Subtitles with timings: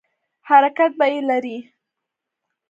[0.49, 1.57] حرکت بیه لري